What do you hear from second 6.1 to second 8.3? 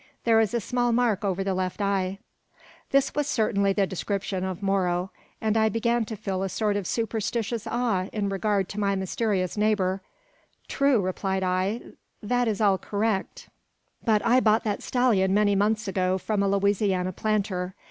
feel a sort of superstitious awe in